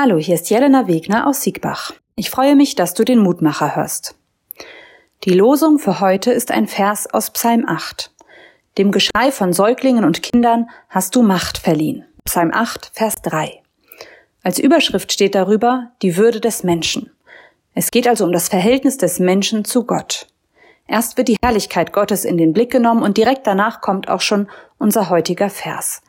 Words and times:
Hallo, 0.00 0.16
hier 0.16 0.36
ist 0.36 0.48
Jelena 0.48 0.86
Wegner 0.86 1.26
aus 1.26 1.42
Siegbach. 1.42 1.92
Ich 2.14 2.30
freue 2.30 2.54
mich, 2.54 2.76
dass 2.76 2.94
du 2.94 3.04
den 3.04 3.18
Mutmacher 3.18 3.74
hörst. 3.74 4.14
Die 5.24 5.32
Losung 5.32 5.80
für 5.80 5.98
heute 5.98 6.30
ist 6.30 6.52
ein 6.52 6.68
Vers 6.68 7.12
aus 7.12 7.32
Psalm 7.32 7.64
8. 7.66 8.12
Dem 8.78 8.92
Geschrei 8.92 9.32
von 9.32 9.52
Säuglingen 9.52 10.04
und 10.04 10.22
Kindern 10.22 10.70
hast 10.88 11.16
du 11.16 11.22
Macht 11.22 11.58
verliehen. 11.58 12.04
Psalm 12.24 12.52
8, 12.54 12.92
Vers 12.94 13.16
3. 13.22 13.60
Als 14.44 14.60
Überschrift 14.60 15.12
steht 15.12 15.34
darüber 15.34 15.90
die 16.00 16.16
Würde 16.16 16.38
des 16.38 16.62
Menschen. 16.62 17.10
Es 17.74 17.90
geht 17.90 18.06
also 18.06 18.24
um 18.24 18.30
das 18.30 18.48
Verhältnis 18.48 18.98
des 18.98 19.18
Menschen 19.18 19.64
zu 19.64 19.82
Gott. 19.82 20.28
Erst 20.86 21.16
wird 21.16 21.26
die 21.26 21.38
Herrlichkeit 21.42 21.92
Gottes 21.92 22.24
in 22.24 22.38
den 22.38 22.52
Blick 22.52 22.70
genommen 22.70 23.02
und 23.02 23.16
direkt 23.16 23.48
danach 23.48 23.80
kommt 23.80 24.08
auch 24.08 24.20
schon 24.20 24.48
unser 24.78 25.10
heutiger 25.10 25.50
Vers. 25.50 26.02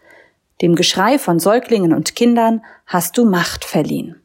Dem 0.62 0.76
Geschrei 0.76 1.18
von 1.18 1.40
Säuglingen 1.40 1.94
und 1.94 2.16
Kindern 2.16 2.62
hast 2.86 3.18
du 3.18 3.26
Macht 3.26 3.64
verliehen. 3.64 4.22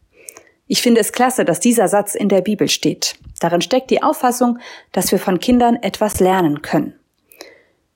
Ich 0.66 0.82
finde 0.82 1.00
es 1.00 1.12
klasse, 1.12 1.44
dass 1.44 1.60
dieser 1.60 1.88
Satz 1.88 2.14
in 2.14 2.28
der 2.28 2.40
Bibel 2.40 2.68
steht. 2.68 3.16
Darin 3.38 3.60
steckt 3.60 3.90
die 3.90 4.02
Auffassung, 4.02 4.58
dass 4.92 5.12
wir 5.12 5.18
von 5.18 5.38
Kindern 5.38 5.76
etwas 5.76 6.20
lernen 6.20 6.62
können. 6.62 6.94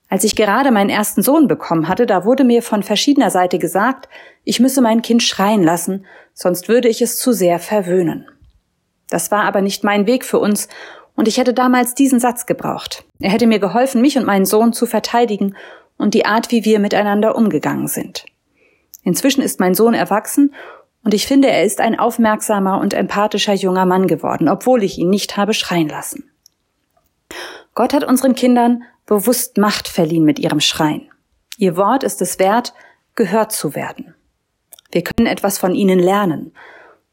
Als 0.07 0.23
ich 0.23 0.35
gerade 0.35 0.71
meinen 0.71 0.89
ersten 0.89 1.21
Sohn 1.21 1.47
bekommen 1.47 1.87
hatte, 1.87 2.05
da 2.05 2.25
wurde 2.25 2.43
mir 2.43 2.63
von 2.63 2.81
verschiedener 2.81 3.29
Seite 3.29 3.59
gesagt, 3.59 4.07
ich 4.43 4.59
müsse 4.59 4.81
mein 4.81 5.01
Kind 5.01 5.21
schreien 5.21 5.63
lassen, 5.63 6.05
sonst 6.33 6.67
würde 6.67 6.87
ich 6.87 7.01
es 7.01 7.17
zu 7.17 7.33
sehr 7.33 7.59
verwöhnen. 7.59 8.27
Das 9.09 9.31
war 9.31 9.43
aber 9.43 9.61
nicht 9.61 9.83
mein 9.83 10.07
Weg 10.07 10.25
für 10.25 10.39
uns, 10.39 10.67
und 11.15 11.27
ich 11.27 11.37
hätte 11.37 11.53
damals 11.53 11.95
diesen 11.95 12.21
Satz 12.21 12.45
gebraucht. 12.45 13.03
Er 13.19 13.31
hätte 13.31 13.45
mir 13.45 13.59
geholfen, 13.59 13.99
mich 13.99 14.17
und 14.17 14.25
meinen 14.25 14.45
Sohn 14.45 14.71
zu 14.71 14.85
verteidigen 14.85 15.53
und 15.99 16.15
die 16.15 16.25
Art, 16.25 16.49
wie 16.49 16.65
wir 16.65 16.79
miteinander 16.79 17.35
umgegangen 17.35 17.87
sind. 17.87 18.25
Inzwischen 19.03 19.43
ist 19.43 19.59
mein 19.59 19.75
Sohn 19.75 19.93
erwachsen 19.93 20.55
und 21.03 21.13
ich 21.13 21.27
finde, 21.27 21.49
er 21.49 21.63
ist 21.63 21.79
ein 21.79 21.99
aufmerksamer 21.99 22.79
und 22.79 22.93
empathischer 22.93 23.53
junger 23.53 23.85
Mann 23.85 24.07
geworden, 24.07 24.49
obwohl 24.49 24.83
ich 24.83 24.97
ihn 24.97 25.09
nicht 25.09 25.37
habe 25.37 25.53
schreien 25.53 25.89
lassen. 25.89 26.31
Gott 27.75 27.93
hat 27.93 28.03
unseren 28.03 28.35
Kindern 28.35 28.83
bewusst 29.05 29.57
Macht 29.57 29.87
verliehen 29.87 30.23
mit 30.23 30.39
ihrem 30.39 30.59
Schreien. 30.59 31.09
Ihr 31.57 31.77
Wort 31.77 32.03
ist 32.03 32.21
es 32.21 32.39
wert, 32.39 32.73
gehört 33.15 33.51
zu 33.51 33.75
werden. 33.75 34.15
Wir 34.91 35.03
können 35.03 35.27
etwas 35.27 35.57
von 35.57 35.75
ihnen 35.75 35.99
lernen. 35.99 36.53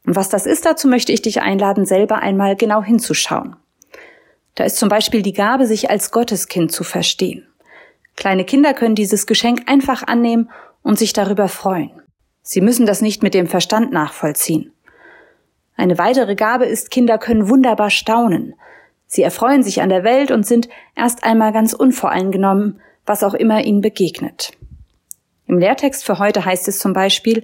Und 0.05 0.15
was 0.15 0.29
das 0.29 0.45
ist, 0.45 0.65
dazu 0.65 0.87
möchte 0.87 1.11
ich 1.11 1.21
dich 1.21 1.41
einladen, 1.41 1.85
selber 1.85 2.19
einmal 2.19 2.55
genau 2.55 2.81
hinzuschauen. 2.81 3.55
Da 4.55 4.63
ist 4.63 4.77
zum 4.77 4.89
Beispiel 4.89 5.21
die 5.21 5.33
Gabe, 5.33 5.67
sich 5.67 5.89
als 5.89 6.11
Gotteskind 6.11 6.71
zu 6.71 6.83
verstehen. 6.83 7.47
Kleine 8.17 8.43
Kinder 8.43 8.73
können 8.73 8.95
dieses 8.95 9.27
Geschenk 9.27 9.69
einfach 9.69 10.03
annehmen 10.05 10.49
und 10.81 10.99
sich 10.99 11.13
darüber 11.13 11.47
freuen. 11.47 11.91
Sie 12.41 12.61
müssen 12.61 12.85
das 12.85 13.01
nicht 13.01 13.23
mit 13.23 13.33
dem 13.33 13.47
Verstand 13.47 13.93
nachvollziehen. 13.93 14.73
Eine 15.75 15.97
weitere 15.97 16.35
Gabe 16.35 16.65
ist, 16.65 16.91
Kinder 16.91 17.19
können 17.19 17.47
wunderbar 17.47 17.91
staunen. 17.91 18.55
Sie 19.05 19.21
erfreuen 19.21 19.63
sich 19.63 19.81
an 19.81 19.89
der 19.89 20.03
Welt 20.03 20.31
und 20.31 20.45
sind 20.45 20.67
erst 20.95 21.23
einmal 21.23 21.53
ganz 21.53 21.73
unvoreingenommen, 21.73 22.81
was 23.05 23.23
auch 23.23 23.35
immer 23.35 23.63
ihnen 23.63 23.81
begegnet. 23.81 24.51
Im 25.45 25.59
Lehrtext 25.59 26.03
für 26.03 26.19
heute 26.19 26.43
heißt 26.43 26.67
es 26.67 26.79
zum 26.79 26.93
Beispiel, 26.93 27.43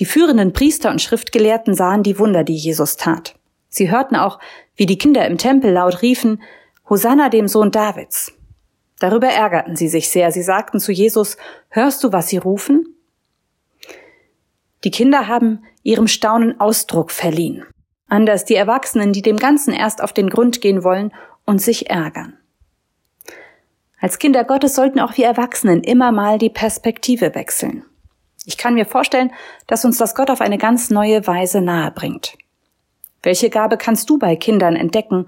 die 0.00 0.04
führenden 0.04 0.52
Priester 0.52 0.90
und 0.90 1.00
Schriftgelehrten 1.00 1.74
sahen 1.74 2.02
die 2.02 2.18
Wunder, 2.18 2.42
die 2.42 2.56
Jesus 2.56 2.96
tat. 2.96 3.36
Sie 3.68 3.90
hörten 3.90 4.16
auch, 4.16 4.40
wie 4.74 4.86
die 4.86 4.98
Kinder 4.98 5.26
im 5.26 5.38
Tempel 5.38 5.72
laut 5.72 6.02
riefen, 6.02 6.42
Hosanna 6.90 7.28
dem 7.28 7.46
Sohn 7.48 7.70
Davids. 7.70 8.32
Darüber 8.98 9.28
ärgerten 9.28 9.76
sie 9.76 9.88
sich 9.88 10.10
sehr. 10.10 10.32
Sie 10.32 10.42
sagten 10.42 10.80
zu 10.80 10.92
Jesus, 10.92 11.36
hörst 11.68 12.02
du, 12.02 12.12
was 12.12 12.28
sie 12.28 12.38
rufen? 12.38 12.96
Die 14.84 14.90
Kinder 14.90 15.28
haben 15.28 15.64
ihrem 15.82 16.08
Staunen 16.08 16.60
Ausdruck 16.60 17.10
verliehen. 17.10 17.64
Anders 18.08 18.44
die 18.44 18.54
Erwachsenen, 18.54 19.12
die 19.12 19.22
dem 19.22 19.36
Ganzen 19.36 19.72
erst 19.72 20.02
auf 20.02 20.12
den 20.12 20.30
Grund 20.30 20.60
gehen 20.60 20.82
wollen 20.82 21.12
und 21.44 21.60
sich 21.60 21.90
ärgern. 21.90 22.36
Als 24.00 24.18
Kinder 24.18 24.44
Gottes 24.44 24.74
sollten 24.74 25.00
auch 25.00 25.16
wir 25.16 25.26
Erwachsenen 25.26 25.82
immer 25.82 26.12
mal 26.12 26.38
die 26.38 26.50
Perspektive 26.50 27.34
wechseln. 27.34 27.84
Ich 28.44 28.56
kann 28.56 28.74
mir 28.74 28.86
vorstellen, 28.86 29.32
dass 29.66 29.84
uns 29.84 29.98
das 29.98 30.14
Gott 30.14 30.30
auf 30.30 30.40
eine 30.40 30.58
ganz 30.58 30.90
neue 30.90 31.26
Weise 31.26 31.60
nahe 31.60 31.90
bringt. 31.90 32.38
Welche 33.22 33.50
Gabe 33.50 33.76
kannst 33.76 34.08
du 34.08 34.18
bei 34.18 34.36
Kindern 34.36 34.76
entdecken 34.76 35.26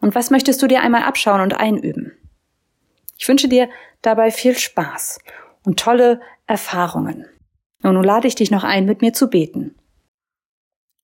und 0.00 0.14
was 0.14 0.30
möchtest 0.30 0.60
du 0.60 0.66
dir 0.66 0.82
einmal 0.82 1.04
abschauen 1.04 1.40
und 1.40 1.58
einüben? 1.58 2.12
Ich 3.22 3.28
wünsche 3.28 3.46
dir 3.46 3.68
dabei 4.00 4.32
viel 4.32 4.58
Spaß 4.58 5.20
und 5.64 5.78
tolle 5.78 6.20
Erfahrungen. 6.48 7.24
Und 7.84 7.94
nun 7.94 8.02
lade 8.02 8.26
ich 8.26 8.34
dich 8.34 8.50
noch 8.50 8.64
ein, 8.64 8.84
mit 8.84 9.00
mir 9.00 9.12
zu 9.12 9.30
beten. 9.30 9.76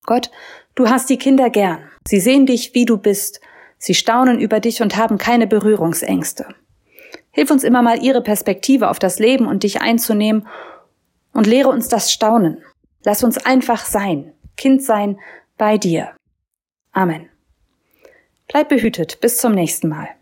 Gott, 0.04 0.32
du 0.74 0.88
hast 0.88 1.08
die 1.10 1.16
Kinder 1.16 1.48
gern. 1.48 1.78
Sie 2.08 2.18
sehen 2.18 2.44
dich, 2.44 2.74
wie 2.74 2.86
du 2.86 2.98
bist. 2.98 3.40
Sie 3.78 3.94
staunen 3.94 4.40
über 4.40 4.58
dich 4.58 4.82
und 4.82 4.96
haben 4.96 5.16
keine 5.16 5.46
Berührungsängste. 5.46 6.56
Hilf 7.30 7.52
uns 7.52 7.62
immer 7.62 7.82
mal 7.82 8.02
ihre 8.02 8.20
Perspektive 8.20 8.90
auf 8.90 8.98
das 8.98 9.20
Leben 9.20 9.46
und 9.46 9.62
dich 9.62 9.80
einzunehmen 9.80 10.48
und 11.32 11.46
lehre 11.46 11.68
uns 11.68 11.86
das 11.86 12.12
Staunen. 12.12 12.64
Lass 13.04 13.22
uns 13.22 13.38
einfach 13.38 13.84
sein, 13.84 14.32
Kind 14.56 14.82
sein 14.82 15.20
bei 15.56 15.78
dir. 15.78 16.16
Amen. 16.90 17.28
Bleib 18.48 18.70
behütet. 18.70 19.20
Bis 19.20 19.36
zum 19.36 19.52
nächsten 19.52 19.88
Mal. 19.88 20.17